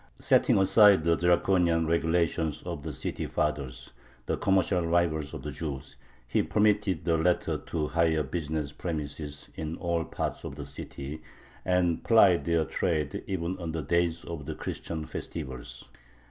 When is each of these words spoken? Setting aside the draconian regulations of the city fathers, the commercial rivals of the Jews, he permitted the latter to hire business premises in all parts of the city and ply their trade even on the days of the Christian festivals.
Setting 0.17 0.57
aside 0.57 1.03
the 1.03 1.15
draconian 1.15 1.85
regulations 1.85 2.63
of 2.65 2.81
the 2.81 2.91
city 2.91 3.27
fathers, 3.27 3.91
the 4.25 4.35
commercial 4.35 4.81
rivals 4.83 5.31
of 5.31 5.43
the 5.43 5.51
Jews, 5.51 5.95
he 6.27 6.41
permitted 6.41 7.05
the 7.05 7.17
latter 7.19 7.59
to 7.59 7.85
hire 7.85 8.23
business 8.23 8.71
premises 8.73 9.51
in 9.53 9.77
all 9.77 10.03
parts 10.03 10.43
of 10.43 10.55
the 10.55 10.65
city 10.65 11.21
and 11.63 12.03
ply 12.03 12.37
their 12.37 12.65
trade 12.65 13.23
even 13.27 13.59
on 13.59 13.73
the 13.73 13.83
days 13.83 14.25
of 14.25 14.47
the 14.47 14.55
Christian 14.55 15.05
festivals. 15.05 15.85